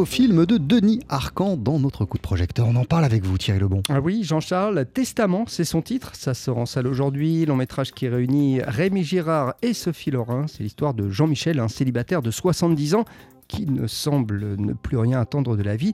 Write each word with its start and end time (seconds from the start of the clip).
nouveau 0.00 0.10
film 0.10 0.46
de 0.46 0.56
Denis 0.56 1.00
Arcan 1.10 1.58
dans 1.58 1.78
notre 1.78 2.06
coup 2.06 2.16
de 2.16 2.22
projecteur. 2.22 2.66
On 2.66 2.76
en 2.76 2.86
parle 2.86 3.04
avec 3.04 3.22
vous, 3.22 3.36
Thierry 3.36 3.60
Lebon. 3.60 3.82
Ah 3.90 4.00
oui, 4.00 4.24
Jean-Charles, 4.24 4.86
Testament, 4.86 5.44
c'est 5.46 5.66
son 5.66 5.82
titre. 5.82 6.12
Ça 6.14 6.32
sort 6.32 6.56
en 6.56 6.64
salle 6.64 6.86
aujourd'hui. 6.86 7.44
Long 7.44 7.56
métrage 7.56 7.92
qui 7.92 8.08
réunit 8.08 8.62
Rémi 8.62 9.04
Girard 9.04 9.56
et 9.60 9.74
Sophie 9.74 10.10
Laurin. 10.10 10.46
C'est 10.46 10.62
l'histoire 10.62 10.94
de 10.94 11.10
Jean-Michel, 11.10 11.60
un 11.60 11.68
célibataire 11.68 12.22
de 12.22 12.30
70 12.30 12.94
ans 12.94 13.04
qui 13.46 13.66
ne 13.66 13.86
semble 13.86 14.56
ne 14.56 14.72
plus 14.72 14.96
rien 14.96 15.20
attendre 15.20 15.54
de 15.54 15.62
la 15.62 15.76
vie. 15.76 15.92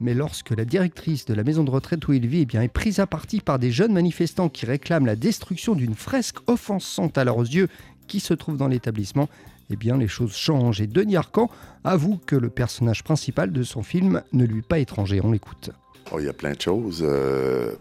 Mais 0.00 0.12
lorsque 0.12 0.50
la 0.50 0.66
directrice 0.66 1.24
de 1.24 1.32
la 1.32 1.42
maison 1.42 1.64
de 1.64 1.70
retraite 1.70 2.06
où 2.08 2.12
il 2.12 2.26
vit 2.26 2.42
eh 2.42 2.44
bien, 2.44 2.60
est 2.60 2.68
prise 2.68 3.00
à 3.00 3.06
partie 3.06 3.40
par 3.40 3.58
des 3.58 3.70
jeunes 3.70 3.94
manifestants 3.94 4.50
qui 4.50 4.66
réclament 4.66 5.06
la 5.06 5.16
destruction 5.16 5.74
d'une 5.74 5.94
fresque 5.94 6.40
offensante 6.46 7.16
à 7.16 7.24
leurs 7.24 7.40
yeux 7.40 7.68
qui 8.06 8.20
se 8.20 8.34
trouve 8.34 8.58
dans 8.58 8.68
l'établissement, 8.68 9.30
eh 9.70 9.76
bien 9.76 9.96
les 9.96 10.08
choses 10.08 10.34
changent. 10.34 10.80
Et 10.80 10.86
Denis 10.86 11.16
Arcan 11.16 11.50
avoue 11.84 12.18
que 12.24 12.36
le 12.36 12.50
personnage 12.50 13.02
principal 13.04 13.52
de 13.52 13.62
son 13.62 13.82
film 13.82 14.22
ne 14.32 14.44
lui 14.44 14.58
est 14.58 14.66
pas 14.66 14.78
étranger. 14.78 15.20
On 15.22 15.32
l'écoute. 15.32 15.70
Oh, 16.12 16.20
il 16.20 16.26
y 16.26 16.28
a 16.28 16.32
plein 16.32 16.52
de 16.52 16.60
choses. 16.60 17.02
Euh, 17.06 17.74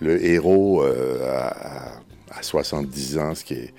le 0.00 0.24
héros 0.24 0.82
euh, 0.82 1.50
à, 2.30 2.42
70 2.42 3.18
ans, 3.18 3.34
ce 3.34 3.44
qui 3.44 3.54
est 3.54 3.74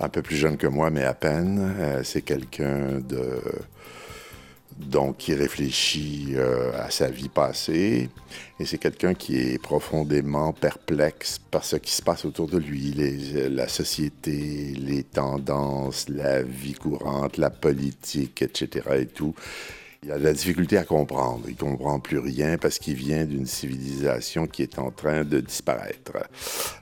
un 0.00 0.08
peu 0.08 0.22
plus 0.22 0.36
jeune 0.36 0.56
que 0.56 0.66
moi, 0.66 0.90
mais 0.90 1.04
à 1.04 1.14
peine, 1.14 1.74
euh, 1.78 2.02
c'est 2.02 2.22
quelqu'un 2.22 3.00
de 3.00 3.40
donc 4.90 5.18
qui 5.18 5.34
réfléchit 5.34 6.34
euh, 6.34 6.72
à 6.78 6.90
sa 6.90 7.08
vie 7.08 7.28
passée. 7.28 8.10
Et 8.58 8.66
c'est 8.66 8.78
quelqu'un 8.78 9.14
qui 9.14 9.36
est 9.36 9.62
profondément 9.62 10.52
perplexe 10.52 11.40
par 11.50 11.64
ce 11.64 11.76
qui 11.76 11.92
se 11.92 12.02
passe 12.02 12.24
autour 12.24 12.48
de 12.48 12.58
lui, 12.58 12.94
la 13.50 13.68
société, 13.68 14.74
les 14.76 15.04
tendances, 15.04 16.08
la 16.08 16.42
vie 16.42 16.74
courante, 16.74 17.38
la 17.38 17.50
politique, 17.50 18.42
etc. 18.42 18.86
et 18.98 19.06
tout. 19.06 19.34
Il 20.02 20.10
a 20.12 20.18
de 20.18 20.24
la 20.24 20.32
difficulté 20.32 20.78
à 20.78 20.84
comprendre. 20.84 21.42
Il 21.46 21.56
comprend 21.56 22.00
plus 22.00 22.18
rien 22.18 22.56
parce 22.56 22.78
qu'il 22.78 22.94
vient 22.94 23.26
d'une 23.26 23.44
civilisation 23.44 24.46
qui 24.46 24.62
est 24.62 24.78
en 24.78 24.90
train 24.90 25.24
de 25.24 25.40
disparaître. 25.40 26.12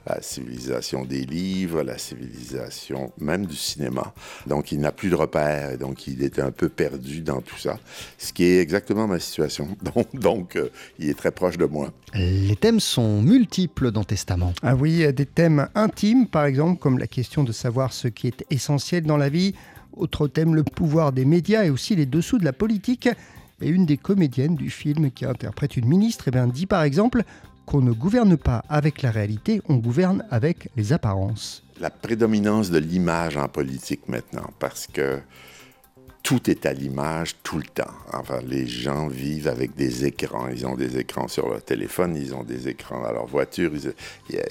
La 0.07 0.21
civilisation 0.21 1.03
des 1.03 1.25
livres, 1.25 1.83
la 1.83 1.97
civilisation 1.97 3.11
même 3.19 3.45
du 3.45 3.57
cinéma. 3.57 4.13
Donc, 4.47 4.71
il 4.71 4.79
n'a 4.79 4.93
plus 4.93 5.09
de 5.09 5.15
repères. 5.15 5.77
Donc, 5.77 6.07
il 6.07 6.23
est 6.23 6.39
un 6.39 6.51
peu 6.51 6.69
perdu 6.69 7.19
dans 7.19 7.41
tout 7.41 7.57
ça. 7.57 7.77
Ce 8.17 8.31
qui 8.31 8.45
est 8.45 8.61
exactement 8.61 9.05
ma 9.05 9.19
situation. 9.19 9.67
Donc, 9.83 10.15
donc 10.15 10.55
euh, 10.55 10.69
il 10.97 11.09
est 11.09 11.17
très 11.17 11.31
proche 11.31 11.57
de 11.57 11.65
moi. 11.65 11.91
Les 12.13 12.55
thèmes 12.55 12.79
sont 12.79 13.21
multiples 13.21 13.91
dans 13.91 14.05
Testament. 14.05 14.53
Ah 14.63 14.75
oui, 14.75 15.11
des 15.13 15.25
thèmes 15.25 15.67
intimes, 15.75 16.25
par 16.25 16.45
exemple, 16.45 16.79
comme 16.79 16.97
la 16.97 17.07
question 17.07 17.43
de 17.43 17.51
savoir 17.51 17.91
ce 17.91 18.07
qui 18.07 18.27
est 18.27 18.45
essentiel 18.49 19.03
dans 19.03 19.17
la 19.17 19.27
vie 19.27 19.55
autre 19.99 20.27
thème, 20.27 20.55
le 20.55 20.63
pouvoir 20.63 21.11
des 21.11 21.25
médias 21.25 21.63
et 21.63 21.69
aussi 21.69 21.95
les 21.95 22.05
dessous 22.05 22.37
de 22.37 22.45
la 22.45 22.53
politique. 22.53 23.09
Et 23.61 23.67
une 23.67 23.85
des 23.85 23.97
comédiennes 23.97 24.55
du 24.55 24.69
film 24.69 25.11
qui 25.11 25.25
interprète 25.25 25.75
une 25.77 25.87
ministre 25.87 26.25
eh 26.27 26.31
bien, 26.31 26.47
dit 26.47 26.65
par 26.65 26.83
exemple 26.83 27.23
qu'on 27.65 27.81
ne 27.81 27.91
gouverne 27.91 28.35
pas 28.37 28.63
avec 28.69 29.01
la 29.01 29.11
réalité, 29.11 29.61
on 29.69 29.75
gouverne 29.75 30.25
avec 30.31 30.69
les 30.75 30.93
apparences. 30.93 31.63
La 31.79 31.89
prédominance 31.89 32.71
de 32.71 32.79
l'image 32.79 33.37
en 33.37 33.47
politique 33.47 34.07
maintenant, 34.07 34.49
parce 34.59 34.87
que 34.87 35.19
tout 36.29 36.47
est 36.47 36.67
à 36.67 36.73
l'image 36.73 37.37
tout 37.41 37.57
le 37.57 37.63
temps. 37.63 37.91
Enfin, 38.13 38.39
les 38.45 38.67
gens 38.67 39.07
vivent 39.07 39.47
avec 39.47 39.73
des 39.73 40.05
écrans. 40.05 40.47
Ils 40.47 40.67
ont 40.67 40.75
des 40.75 40.99
écrans 40.99 41.27
sur 41.27 41.49
leur 41.49 41.63
téléphone, 41.63 42.15
ils 42.15 42.35
ont 42.35 42.43
des 42.43 42.67
écrans 42.67 43.01
dans 43.01 43.11
leur 43.11 43.25
voiture. 43.25 43.71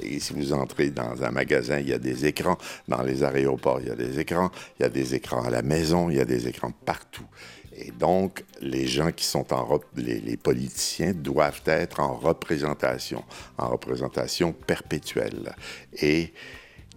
et 0.02 0.18
si 0.18 0.32
vous 0.32 0.52
entrez 0.52 0.90
dans 0.90 1.22
un 1.22 1.30
magasin, 1.30 1.78
il 1.78 1.88
y 1.88 1.92
a 1.92 2.00
des 2.00 2.26
écrans. 2.26 2.58
Dans 2.88 3.04
les 3.04 3.22
aéroports, 3.22 3.78
il 3.80 3.86
y 3.86 3.90
a 3.92 3.94
des 3.94 4.18
écrans. 4.18 4.50
Il 4.76 4.82
y 4.82 4.86
a 4.86 4.88
des 4.88 5.14
écrans 5.14 5.44
à 5.44 5.50
la 5.50 5.62
maison, 5.62 6.10
il 6.10 6.16
y 6.16 6.20
a 6.20 6.24
des 6.24 6.48
écrans 6.48 6.72
partout. 6.84 7.28
Et 7.76 7.92
donc, 7.92 8.42
les 8.60 8.88
gens 8.88 9.12
qui 9.12 9.24
sont 9.24 9.54
en... 9.54 9.78
Les, 9.94 10.18
les 10.18 10.36
politiciens 10.36 11.12
doivent 11.12 11.62
être 11.66 12.00
en 12.00 12.16
représentation, 12.16 13.22
en 13.56 13.68
représentation 13.68 14.52
perpétuelle. 14.52 15.54
Et 16.02 16.32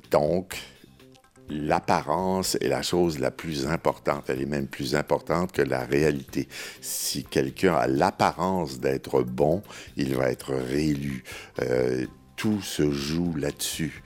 donc, 0.10 0.58
l'apparence 1.52 2.56
est 2.62 2.70
la 2.70 2.82
chose 2.82 3.20
la 3.20 3.32
plus 3.32 3.68
importante. 3.68 4.24
Elle 4.30 4.42
est 4.42 4.46
même 4.46 4.68
plus 4.68 4.96
importante 4.96 5.52
que 5.52 5.62
la 5.62 5.86
réalité. 5.86 6.48
Si 6.82 7.24
quelqu'un 7.24 7.76
a 7.76 7.88
l'apparence 7.88 8.80
d'être 8.80 9.22
bon, 9.24 9.62
il 9.98 10.16
va 10.16 10.30
être 10.30 10.54
réélu. 10.54 11.24
Euh, 11.62 12.06
tout 12.36 12.62
se 12.62 12.92
joue 12.92 13.36
là-dessus. 13.36 14.02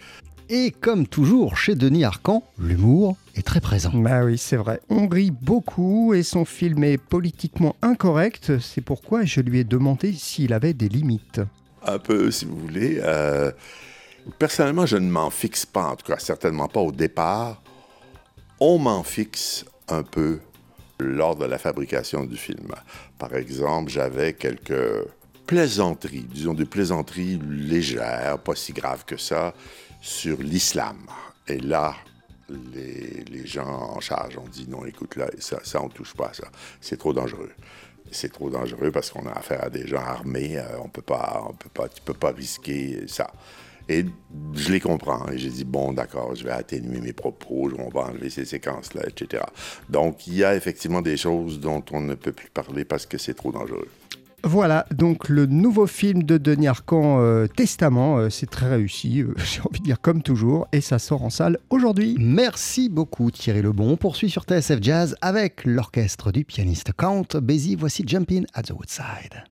Et 0.49 0.69
comme 0.69 1.07
toujours 1.07 1.57
chez 1.57 1.73
Denis 1.73 2.03
Arcan, 2.03 2.43
l'humour 2.59 3.17
est 3.35 3.45
très 3.45 3.61
présent. 3.61 3.91
Bah 3.95 4.23
oui, 4.23 4.37
c'est 4.37 4.57
vrai. 4.57 4.79
On 4.89 5.07
rit 5.07 5.31
beaucoup 5.31 6.13
et 6.13 6.21
son 6.21 6.45
film 6.45 6.83
est 6.83 6.97
politiquement 6.97 7.75
incorrect. 7.81 8.59
C'est 8.59 8.81
pourquoi 8.81 9.25
je 9.25 9.41
lui 9.41 9.59
ai 9.59 9.63
demandé 9.63 10.13
s'il 10.13 10.53
avait 10.53 10.73
des 10.73 10.87
limites. 10.87 11.41
Un 11.83 11.97
peu, 11.97 12.29
si 12.29 12.45
vous 12.45 12.57
voulez. 12.57 12.99
Euh, 13.01 13.51
Personnellement, 14.39 14.85
je 14.85 14.97
ne 14.97 15.09
m'en 15.09 15.29
fixe 15.29 15.65
pas, 15.65 15.85
en 15.85 15.95
tout 15.95 16.05
cas 16.05 16.17
certainement 16.17 16.67
pas 16.67 16.79
au 16.79 16.91
départ. 16.91 17.61
On 18.59 18.77
m'en 18.77 19.03
fixe 19.03 19.65
un 19.87 20.03
peu 20.03 20.39
lors 20.99 21.35
de 21.35 21.45
la 21.45 21.57
fabrication 21.57 22.25
du 22.25 22.37
film. 22.37 22.73
Par 23.19 23.35
exemple, 23.35 23.91
j'avais 23.91 24.33
quelques 24.33 25.05
plaisanteries, 25.45 26.23
disons 26.23 26.53
des 26.53 26.65
plaisanteries 26.65 27.39
légères, 27.47 28.39
pas 28.39 28.55
si 28.55 28.73
graves 28.73 29.05
que 29.05 29.17
ça, 29.17 29.53
sur 30.01 30.41
l'islam. 30.41 30.97
Et 31.47 31.59
là, 31.59 31.95
les, 32.49 33.45
gens 33.45 33.67
en 33.95 33.99
charge 33.99 34.37
ont 34.37 34.47
dit 34.47 34.67
non, 34.67 34.85
écoute, 34.85 35.15
là, 35.17 35.27
ça, 35.37 35.59
ça 35.63 35.81
on 35.81 35.89
touche 35.89 36.15
pas 36.15 36.31
ça. 36.33 36.47
C'est 36.81 36.97
trop 36.97 37.13
dangereux. 37.13 37.51
C'est 38.11 38.31
trop 38.31 38.49
dangereux 38.49 38.91
parce 38.91 39.11
qu'on 39.11 39.27
a 39.27 39.31
affaire 39.31 39.63
à 39.63 39.69
des 39.69 39.87
gens 39.87 40.01
armés. 40.01 40.57
Euh, 40.57 40.79
on 40.83 40.89
peut 40.89 41.03
peut 41.03 42.13
pas 42.13 42.31
risquer 42.31 43.07
ça. 43.07 43.31
Et 43.89 44.05
je 44.53 44.71
les 44.71 44.79
comprends. 44.79 45.29
Et 45.31 45.37
j'ai 45.37 45.49
dit, 45.49 45.63
bon, 45.65 45.93
d'accord, 45.93 46.35
je 46.35 46.43
vais 46.43 46.51
atténuer 46.51 46.99
mes 46.99 47.13
propos, 47.13 47.71
on 47.77 47.89
va 47.89 48.07
enlever 48.07 48.29
ces 48.29 48.45
séquences-là, 48.45 49.03
etc. 49.07 49.43
Donc, 49.89 50.27
il 50.27 50.35
y 50.35 50.43
a 50.43 50.55
effectivement 50.55 51.01
des 51.01 51.17
choses 51.17 51.59
dont 51.59 51.83
on 51.91 52.01
ne 52.01 52.15
peut 52.15 52.31
plus 52.31 52.49
parler 52.49 52.85
parce 52.85 53.05
que 53.05 53.17
c'est 53.17 53.33
trop 53.33 53.51
dangereux. 53.51 53.87
Voilà, 54.47 54.85
donc 54.91 55.27
le 55.27 55.47
nouveau 55.47 55.87
film 55.87 56.21
de 56.21 56.37
Denis 56.37 56.67
Arcan, 56.67 57.19
euh, 57.19 57.47
Testament, 57.47 58.19
euh, 58.19 58.29
c'est 58.29 58.47
très 58.47 58.69
réussi, 58.69 59.21
euh, 59.21 59.33
j'ai 59.37 59.61
envie 59.61 59.79
de 59.79 59.85
dire 59.85 59.99
comme 59.99 60.21
toujours, 60.21 60.67
et 60.71 60.81
ça 60.81 60.99
sort 60.99 61.23
en 61.23 61.31
salle 61.31 61.57
aujourd'hui. 61.71 62.15
Merci 62.19 62.89
beaucoup 62.89 63.31
Thierry 63.31 63.63
Lebon. 63.63 63.89
On 63.89 63.97
poursuit 63.97 64.29
sur 64.29 64.43
TSF 64.43 64.77
Jazz 64.83 65.15
avec 65.21 65.65
l'orchestre 65.65 66.31
du 66.31 66.45
pianiste 66.45 66.91
Count 66.95 67.25
Basie. 67.41 67.75
Voici 67.75 68.03
Jumping 68.05 68.45
at 68.53 68.61
the 68.61 68.71
Woodside. 68.71 69.41